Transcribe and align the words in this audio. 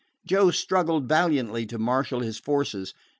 Joe 0.25 0.49
struggled 0.49 1.07
valiantly 1.07 1.67
to 1.67 1.77
marshal 1.77 2.21
his 2.21 2.39
forces. 2.39 2.95